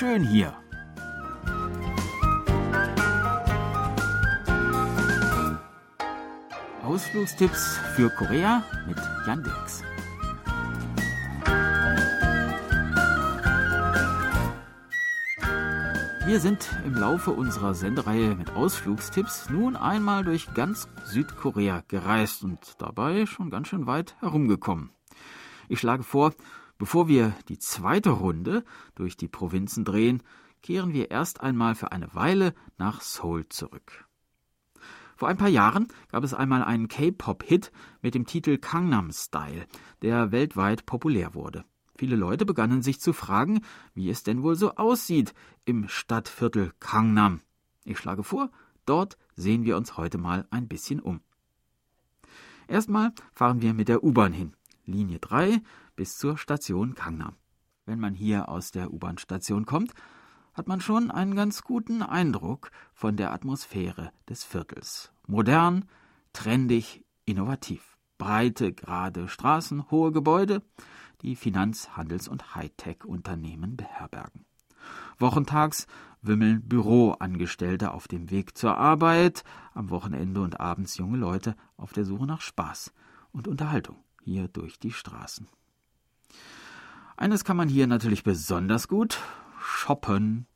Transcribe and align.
schön 0.00 0.24
hier. 0.24 0.54
Ausflugstipps 6.82 7.76
für 7.94 8.08
Korea 8.08 8.64
mit 8.88 8.96
Dirks. 9.44 9.82
Wir 16.24 16.40
sind 16.40 16.70
im 16.86 16.94
Laufe 16.94 17.32
unserer 17.32 17.74
Sendereihe 17.74 18.34
mit 18.34 18.52
Ausflugstipps 18.52 19.50
nun 19.50 19.76
einmal 19.76 20.24
durch 20.24 20.54
ganz 20.54 20.88
Südkorea 21.04 21.82
gereist 21.88 22.42
und 22.42 22.76
dabei 22.78 23.26
schon 23.26 23.50
ganz 23.50 23.68
schön 23.68 23.86
weit 23.86 24.16
herumgekommen. 24.20 24.92
Ich 25.68 25.78
schlage 25.78 26.04
vor, 26.04 26.32
bevor 26.80 27.08
wir 27.08 27.34
die 27.48 27.58
zweite 27.58 28.08
Runde 28.08 28.64
durch 28.94 29.18
die 29.18 29.28
Provinzen 29.28 29.84
drehen, 29.84 30.22
kehren 30.62 30.94
wir 30.94 31.10
erst 31.10 31.42
einmal 31.42 31.74
für 31.74 31.92
eine 31.92 32.14
Weile 32.14 32.54
nach 32.78 33.02
Seoul 33.02 33.46
zurück. 33.50 34.06
Vor 35.14 35.28
ein 35.28 35.36
paar 35.36 35.50
Jahren 35.50 35.88
gab 36.08 36.24
es 36.24 36.32
einmal 36.32 36.64
einen 36.64 36.88
K-Pop-Hit 36.88 37.70
mit 38.00 38.14
dem 38.14 38.24
Titel 38.24 38.56
Gangnam 38.56 39.12
Style, 39.12 39.66
der 40.00 40.32
weltweit 40.32 40.86
populär 40.86 41.34
wurde. 41.34 41.66
Viele 41.98 42.16
Leute 42.16 42.46
begannen 42.46 42.80
sich 42.80 42.98
zu 42.98 43.12
fragen, 43.12 43.60
wie 43.92 44.08
es 44.08 44.22
denn 44.22 44.42
wohl 44.42 44.54
so 44.54 44.76
aussieht 44.76 45.34
im 45.66 45.86
Stadtviertel 45.86 46.72
Kangnam. 46.80 47.42
Ich 47.84 47.98
schlage 47.98 48.24
vor, 48.24 48.50
dort 48.86 49.18
sehen 49.36 49.64
wir 49.64 49.76
uns 49.76 49.98
heute 49.98 50.16
mal 50.16 50.46
ein 50.50 50.66
bisschen 50.66 51.00
um. 51.00 51.20
Erstmal 52.68 53.12
fahren 53.34 53.60
wir 53.60 53.74
mit 53.74 53.88
der 53.88 54.02
U-Bahn 54.02 54.32
hin, 54.32 54.56
Linie 54.86 55.18
3 55.18 55.60
bis 56.00 56.16
zur 56.16 56.38
Station 56.38 56.94
Kangnam. 56.94 57.36
Wenn 57.84 58.00
man 58.00 58.14
hier 58.14 58.48
aus 58.48 58.70
der 58.70 58.90
U-Bahn-Station 58.90 59.66
kommt, 59.66 59.92
hat 60.54 60.66
man 60.66 60.80
schon 60.80 61.10
einen 61.10 61.34
ganz 61.34 61.60
guten 61.60 62.00
Eindruck 62.00 62.70
von 62.94 63.18
der 63.18 63.34
Atmosphäre 63.34 64.10
des 64.26 64.42
Viertels. 64.42 65.12
Modern, 65.26 65.84
trendig, 66.32 67.04
innovativ. 67.26 67.98
Breite, 68.16 68.72
gerade 68.72 69.28
Straßen, 69.28 69.90
hohe 69.90 70.10
Gebäude, 70.10 70.62
die 71.20 71.36
Finanz-, 71.36 71.94
Handels- 71.98 72.28
und 72.28 72.54
Hightech-Unternehmen 72.54 73.76
beherbergen. 73.76 74.46
Wochentags 75.18 75.86
wimmeln 76.22 76.66
Büroangestellte 76.66 77.92
auf 77.92 78.08
dem 78.08 78.30
Weg 78.30 78.56
zur 78.56 78.78
Arbeit, 78.78 79.44
am 79.74 79.90
Wochenende 79.90 80.40
und 80.40 80.60
abends 80.60 80.96
junge 80.96 81.18
Leute 81.18 81.56
auf 81.76 81.92
der 81.92 82.06
Suche 82.06 82.24
nach 82.24 82.40
Spaß 82.40 82.90
und 83.32 83.48
Unterhaltung 83.48 84.02
hier 84.22 84.48
durch 84.48 84.78
die 84.78 84.92
Straßen. 84.92 85.46
Eines 87.16 87.44
kann 87.44 87.56
man 87.56 87.68
hier 87.68 87.86
natürlich 87.86 88.24
besonders 88.24 88.88
gut 88.88 89.18
shoppen. 89.60 90.46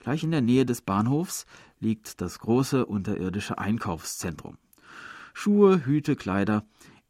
Gleich 0.00 0.24
in 0.24 0.30
der 0.30 0.40
Nähe 0.40 0.66
des 0.66 0.82
Bahnhofs 0.82 1.46
liegt 1.80 2.20
das 2.20 2.38
große 2.38 2.86
unterirdische 2.86 3.58
Einkaufszentrum. 3.58 4.58
Schuhe, 5.34 5.84
Hüte, 5.84 6.16
Kleider. 6.16 6.64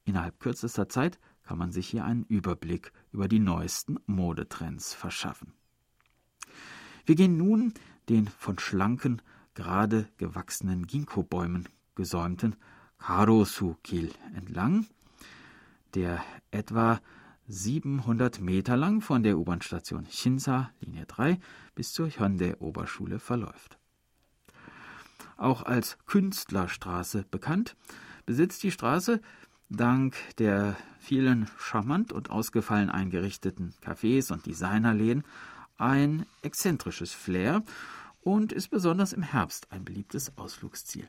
Innerhalb 0.04 0.40
kürzester 0.40 0.88
Zeit 0.88 1.18
kann 1.42 1.58
man 1.58 1.72
sich 1.72 1.88
hier 1.88 2.04
einen 2.04 2.24
Überblick 2.24 2.92
über 3.12 3.28
die 3.28 3.38
neuesten 3.38 3.98
Modetrends 4.06 4.94
verschaffen. 4.94 5.52
Wir 7.06 7.14
gehen 7.14 7.36
nun 7.36 7.72
den 8.08 8.28
von 8.28 8.58
schlanken, 8.58 9.22
gerade 9.54 10.08
gewachsenen 10.18 10.86
Ginkgo-Bäumen 10.86 11.68
gesäumten 11.94 12.56
Karosu-Kil 12.98 14.12
entlang, 14.34 14.86
der 15.94 16.22
etwa 16.50 17.00
700 17.48 18.40
Meter 18.40 18.76
lang 18.76 19.00
von 19.00 19.22
der 19.22 19.38
U-Bahn-Station 19.38 20.06
Shinsa 20.10 20.70
Linie 20.80 21.06
3 21.06 21.40
bis 21.74 21.92
zur 21.94 22.10
Hyundai-Oberschule 22.10 23.18
verläuft. 23.18 23.78
Auch 25.38 25.62
als 25.62 25.96
Künstlerstraße 26.06 27.24
bekannt, 27.30 27.74
besitzt 28.26 28.62
die 28.62 28.70
Straße 28.70 29.22
Dank 29.70 30.16
der 30.36 30.76
vielen 30.98 31.48
charmant 31.58 32.12
und 32.12 32.30
ausgefallen 32.30 32.90
eingerichteten 32.90 33.74
Cafés 33.82 34.30
und 34.32 34.44
Designerläden 34.44 35.24
ein 35.78 36.26
exzentrisches 36.42 37.12
Flair 37.12 37.62
und 38.20 38.52
ist 38.52 38.68
besonders 38.68 39.12
im 39.12 39.22
Herbst 39.22 39.70
ein 39.70 39.84
beliebtes 39.84 40.36
Ausflugsziel. 40.36 41.08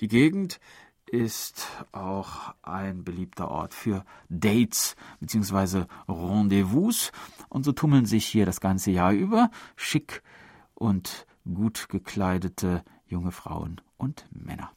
Die 0.00 0.08
Gegend 0.08 0.60
ist 1.06 1.68
auch 1.92 2.54
ein 2.62 3.04
beliebter 3.04 3.48
Ort 3.48 3.74
für 3.74 4.04
Dates 4.28 4.96
bzw. 5.20 5.84
Rendezvous 6.08 7.12
und 7.48 7.64
so 7.64 7.72
tummeln 7.72 8.06
sich 8.06 8.26
hier 8.26 8.46
das 8.46 8.60
ganze 8.60 8.90
Jahr 8.90 9.12
über 9.12 9.50
schick 9.76 10.22
und 10.74 11.26
gut 11.44 11.88
gekleidete 11.88 12.82
junge 13.06 13.32
Frauen 13.32 13.80
und 13.96 14.26
Männer. 14.30 14.72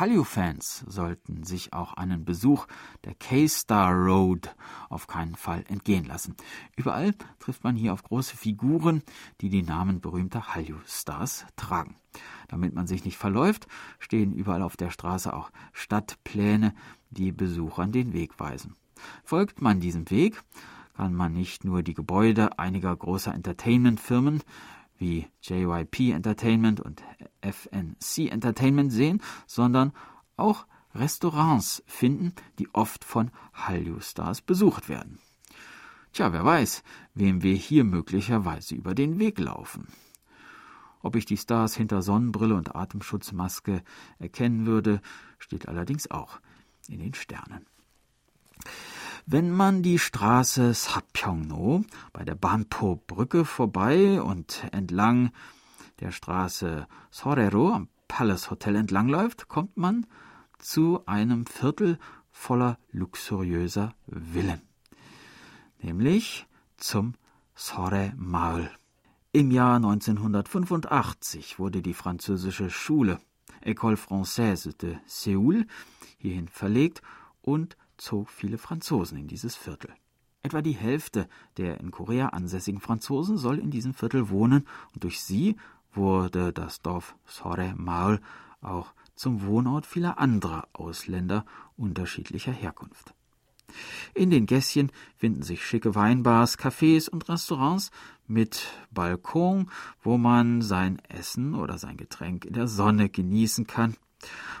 Hallyu-Fans 0.00 0.86
sollten 0.88 1.44
sich 1.44 1.74
auch 1.74 1.92
einen 1.92 2.24
Besuch 2.24 2.66
der 3.04 3.14
K-Star 3.14 3.92
Road 3.92 4.56
auf 4.88 5.06
keinen 5.06 5.34
Fall 5.34 5.62
entgehen 5.68 6.06
lassen. 6.06 6.36
Überall 6.74 7.14
trifft 7.38 7.64
man 7.64 7.76
hier 7.76 7.92
auf 7.92 8.02
große 8.02 8.34
Figuren, 8.34 9.02
die 9.42 9.50
die 9.50 9.62
Namen 9.62 10.00
berühmter 10.00 10.54
Hallyu-Stars 10.54 11.44
tragen. 11.56 11.96
Damit 12.48 12.74
man 12.74 12.86
sich 12.86 13.04
nicht 13.04 13.18
verläuft, 13.18 13.66
stehen 13.98 14.32
überall 14.32 14.62
auf 14.62 14.78
der 14.78 14.88
Straße 14.88 15.34
auch 15.34 15.50
Stadtpläne, 15.74 16.74
die 17.10 17.30
Besuchern 17.30 17.92
den 17.92 18.14
Weg 18.14 18.40
weisen. 18.40 18.76
Folgt 19.22 19.60
man 19.60 19.80
diesem 19.80 20.08
Weg, 20.08 20.42
kann 20.96 21.14
man 21.14 21.34
nicht 21.34 21.64
nur 21.64 21.82
die 21.82 21.94
Gebäude 21.94 22.58
einiger 22.58 22.96
großer 22.96 23.34
Entertainment-Firmen 23.34 24.42
wie 25.00 25.26
JYP 25.42 26.12
Entertainment 26.12 26.80
und 26.80 27.02
FNC 27.40 28.30
Entertainment 28.30 28.92
sehen, 28.92 29.20
sondern 29.46 29.92
auch 30.36 30.66
Restaurants 30.94 31.82
finden, 31.86 32.34
die 32.58 32.68
oft 32.74 33.04
von 33.04 33.30
Hallyu-Stars 33.54 34.42
besucht 34.42 34.88
werden. 34.88 35.18
Tja, 36.12 36.32
wer 36.32 36.44
weiß, 36.44 36.82
wem 37.14 37.42
wir 37.42 37.54
hier 37.54 37.84
möglicherweise 37.84 38.74
über 38.74 38.94
den 38.94 39.18
Weg 39.18 39.38
laufen. 39.38 39.86
Ob 41.02 41.16
ich 41.16 41.24
die 41.24 41.36
Stars 41.36 41.74
hinter 41.74 42.02
Sonnenbrille 42.02 42.54
und 42.54 42.74
Atemschutzmaske 42.74 43.82
erkennen 44.18 44.66
würde, 44.66 45.00
steht 45.38 45.68
allerdings 45.68 46.10
auch 46.10 46.40
in 46.88 46.98
den 46.98 47.14
Sternen. 47.14 47.64
Wenn 49.26 49.50
man 49.50 49.82
die 49.82 49.98
Straße 49.98 50.72
Sapyeongno 50.72 51.84
bei 52.12 52.24
der 52.24 52.34
Banpo-Brücke 52.34 53.44
vorbei 53.44 54.20
und 54.22 54.64
entlang 54.72 55.30
der 56.00 56.10
Straße 56.10 56.86
Sorero 57.10 57.72
am 57.72 57.88
Palace 58.08 58.50
Hotel 58.50 58.76
entlangläuft, 58.76 59.48
kommt 59.48 59.76
man 59.76 60.06
zu 60.58 61.02
einem 61.06 61.46
Viertel 61.46 61.98
voller 62.30 62.78
luxuriöser 62.90 63.94
Villen, 64.06 64.62
nämlich 65.82 66.46
zum 66.76 67.14
Sore 67.54 68.14
Maul. 68.16 68.70
Im 69.32 69.50
Jahr 69.50 69.76
1985 69.76 71.58
wurde 71.58 71.82
die 71.82 71.94
französische 71.94 72.70
Schule 72.70 73.20
École 73.62 73.96
Française 73.96 74.76
de 74.76 74.96
Séoul 75.06 75.66
hierhin 76.18 76.48
verlegt 76.48 77.02
und 77.42 77.76
zog 78.00 78.30
viele 78.30 78.58
Franzosen 78.58 79.18
in 79.18 79.28
dieses 79.28 79.56
Viertel. 79.56 79.92
Etwa 80.42 80.62
die 80.62 80.72
Hälfte 80.72 81.28
der 81.58 81.80
in 81.80 81.90
Korea 81.90 82.28
ansässigen 82.28 82.80
Franzosen 82.80 83.36
soll 83.36 83.58
in 83.58 83.70
diesem 83.70 83.92
Viertel 83.92 84.30
wohnen 84.30 84.66
und 84.94 85.04
durch 85.04 85.20
sie 85.20 85.56
wurde 85.92 86.52
das 86.52 86.80
Dorf 86.80 87.14
Sore 87.26 87.74
Maul 87.76 88.20
auch 88.62 88.94
zum 89.14 89.44
Wohnort 89.44 89.86
vieler 89.86 90.18
anderer 90.18 90.66
Ausländer 90.72 91.44
unterschiedlicher 91.76 92.52
Herkunft. 92.52 93.14
In 94.14 94.30
den 94.30 94.46
Gässchen 94.46 94.90
finden 95.16 95.42
sich 95.42 95.64
schicke 95.64 95.94
Weinbars, 95.94 96.58
Cafés 96.58 97.08
und 97.08 97.28
Restaurants 97.28 97.90
mit 98.26 98.66
Balkon, 98.90 99.70
wo 100.02 100.16
man 100.16 100.62
sein 100.62 101.00
Essen 101.08 101.54
oder 101.54 101.78
sein 101.78 101.96
Getränk 101.96 102.44
in 102.44 102.54
der 102.54 102.66
Sonne 102.66 103.08
genießen 103.08 103.66
kann 103.66 103.94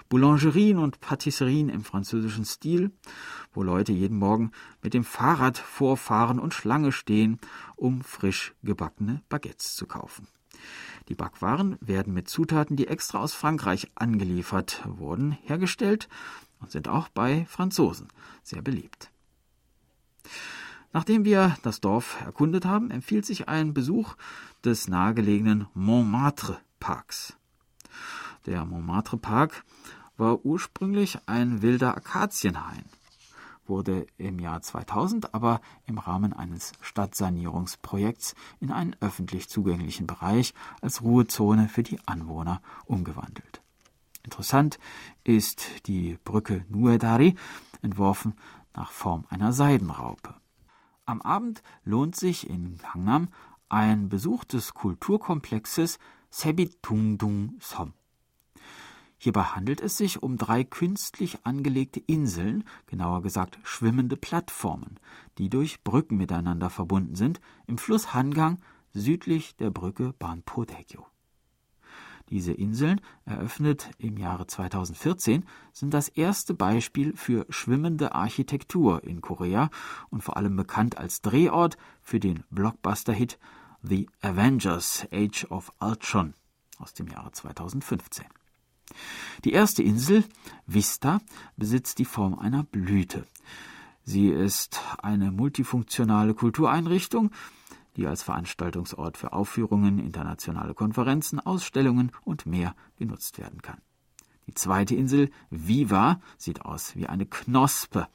Boulangerien 0.08 0.78
und 0.78 1.00
Patisserien 1.00 1.68
im 1.68 1.84
französischen 1.84 2.44
Stil, 2.44 2.90
wo 3.52 3.62
Leute 3.62 3.92
jeden 3.92 4.18
Morgen 4.18 4.50
mit 4.82 4.94
dem 4.94 5.04
Fahrrad 5.04 5.58
vorfahren 5.58 6.38
und 6.38 6.54
Schlange 6.54 6.92
stehen, 6.92 7.38
um 7.76 8.02
frisch 8.02 8.54
gebackene 8.62 9.22
Baguettes 9.28 9.76
zu 9.76 9.86
kaufen. 9.86 10.26
Die 11.08 11.14
Backwaren 11.14 11.76
werden 11.80 12.12
mit 12.12 12.28
Zutaten, 12.28 12.76
die 12.76 12.88
extra 12.88 13.18
aus 13.18 13.34
Frankreich 13.34 13.90
angeliefert 13.94 14.82
wurden, 14.86 15.32
hergestellt 15.32 16.08
und 16.60 16.70
sind 16.70 16.88
auch 16.88 17.08
bei 17.08 17.46
Franzosen 17.46 18.08
sehr 18.42 18.62
beliebt. 18.62 19.10
Nachdem 20.92 21.24
wir 21.24 21.56
das 21.62 21.80
Dorf 21.80 22.20
erkundet 22.20 22.64
haben, 22.64 22.90
empfiehlt 22.90 23.24
sich 23.24 23.48
ein 23.48 23.74
Besuch 23.74 24.16
des 24.64 24.88
nahegelegenen 24.88 25.68
Montmartre 25.72 26.58
Parks. 26.80 27.36
Der 28.50 28.64
Montmartre 28.64 29.16
Park 29.16 29.64
war 30.16 30.44
ursprünglich 30.44 31.20
ein 31.26 31.62
wilder 31.62 31.96
Akazienhain, 31.96 32.84
wurde 33.64 34.08
im 34.18 34.40
Jahr 34.40 34.60
2000 34.60 35.34
aber 35.34 35.60
im 35.86 35.98
Rahmen 35.98 36.32
eines 36.32 36.72
Stadtsanierungsprojekts 36.80 38.34
in 38.58 38.72
einen 38.72 38.96
öffentlich 38.98 39.48
zugänglichen 39.48 40.08
Bereich 40.08 40.52
als 40.80 41.00
Ruhezone 41.02 41.68
für 41.68 41.84
die 41.84 42.00
Anwohner 42.06 42.60
umgewandelt. 42.86 43.62
Interessant 44.24 44.80
ist 45.22 45.86
die 45.86 46.18
Brücke 46.24 46.64
Nuedari, 46.68 47.36
entworfen 47.82 48.34
nach 48.74 48.90
Form 48.90 49.26
einer 49.28 49.52
Seidenraupe. 49.52 50.34
Am 51.06 51.22
Abend 51.22 51.62
lohnt 51.84 52.16
sich 52.16 52.50
in 52.50 52.78
Gangnam 52.78 53.28
ein 53.68 54.08
Besuch 54.08 54.42
des 54.42 54.74
Kulturkomplexes 54.74 56.00
Sebitungdung 56.30 57.54
Som. 57.60 57.92
Hierbei 59.22 59.42
handelt 59.42 59.82
es 59.82 59.98
sich 59.98 60.22
um 60.22 60.38
drei 60.38 60.64
künstlich 60.64 61.44
angelegte 61.44 62.00
Inseln, 62.00 62.64
genauer 62.86 63.20
gesagt 63.20 63.58
schwimmende 63.64 64.16
Plattformen, 64.16 64.98
die 65.36 65.50
durch 65.50 65.84
Brücken 65.84 66.16
miteinander 66.16 66.70
verbunden 66.70 67.14
sind, 67.16 67.38
im 67.66 67.76
Fluss 67.76 68.14
Hangang 68.14 68.62
südlich 68.94 69.56
der 69.56 69.68
Brücke 69.68 70.14
Banpo-daegyo. 70.18 71.06
Diese 72.30 72.54
Inseln, 72.54 73.02
eröffnet 73.26 73.90
im 73.98 74.16
Jahre 74.16 74.46
2014, 74.46 75.44
sind 75.74 75.92
das 75.92 76.08
erste 76.08 76.54
Beispiel 76.54 77.14
für 77.14 77.44
schwimmende 77.50 78.14
Architektur 78.14 79.04
in 79.04 79.20
Korea 79.20 79.68
und 80.08 80.22
vor 80.22 80.38
allem 80.38 80.56
bekannt 80.56 80.96
als 80.96 81.20
Drehort 81.20 81.76
für 82.00 82.20
den 82.20 82.44
Blockbuster-Hit 82.48 83.38
The 83.82 84.08
Avengers 84.22 85.06
Age 85.12 85.44
of 85.50 85.70
Ultron 85.78 86.32
aus 86.78 86.94
dem 86.94 87.08
Jahre 87.08 87.32
2015. 87.32 88.24
Die 89.44 89.52
erste 89.52 89.82
Insel, 89.82 90.24
Vista, 90.66 91.20
besitzt 91.56 91.98
die 91.98 92.04
Form 92.04 92.38
einer 92.38 92.62
Blüte. 92.62 93.26
Sie 94.02 94.28
ist 94.28 94.80
eine 95.02 95.30
multifunktionale 95.30 96.34
Kultureinrichtung, 96.34 97.30
die 97.96 98.06
als 98.06 98.22
Veranstaltungsort 98.22 99.16
für 99.16 99.32
Aufführungen, 99.32 99.98
internationale 99.98 100.74
Konferenzen, 100.74 101.40
Ausstellungen 101.40 102.12
und 102.22 102.44
mehr 102.44 102.74
genutzt 102.96 103.38
werden 103.38 103.62
kann. 103.62 103.80
Die 104.46 104.54
zweite 104.54 104.94
Insel, 104.94 105.30
Viva, 105.48 106.20
sieht 106.36 106.62
aus 106.62 106.96
wie 106.96 107.06
eine 107.06 107.24
Knospe. 107.24 108.08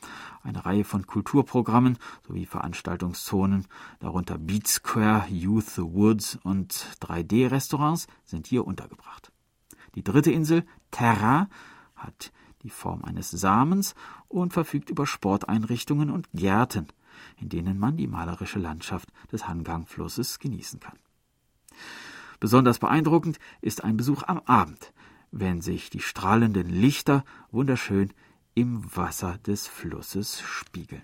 Eine 0.44 0.66
Reihe 0.66 0.84
von 0.84 1.08
Kulturprogrammen 1.08 1.98
sowie 2.28 2.46
Veranstaltungszonen, 2.46 3.68
darunter 4.00 4.38
Beat 4.38 4.68
Square, 4.68 5.28
Youth 5.30 5.70
the 5.70 5.84
Woods 5.84 6.38
und 6.44 6.74
3D-Restaurants 7.02 8.08
sind 8.26 8.48
hier 8.48 8.68
untergebracht. 8.68 9.32
Die 9.96 10.04
dritte 10.04 10.32
Insel, 10.32 10.66
Terra, 10.92 11.50
hat 11.96 12.32
die 12.62 12.70
Form 12.70 13.04
eines 13.04 13.32
Samens 13.32 13.96
und 14.28 14.54
verfügt 14.54 14.90
über 14.90 15.08
Sporteinrichtungen 15.08 16.10
und 16.10 16.28
Gärten, 16.34 16.88
in 17.38 17.50
denen 17.50 17.80
man 17.80 17.98
die 17.98 18.08
malerische 18.08 18.60
Landschaft 18.60 19.10
des 19.32 19.48
Hangang-Flusses 19.48 20.40
genießen 20.40 20.80
kann. 20.80 20.98
Besonders 22.40 22.80
beeindruckend 22.80 23.40
ist 23.62 23.84
ein 23.84 23.98
Besuch 23.98 24.24
am 24.24 24.40
Abend, 24.40 24.94
wenn 25.32 25.62
sich 25.62 25.90
die 25.90 26.02
strahlenden 26.02 26.70
Lichter 26.70 27.24
wunderschön 27.52 28.12
im 28.54 28.84
Wasser 28.96 29.38
des 29.40 29.68
Flusses 29.68 30.42
spiegeln. 30.42 31.04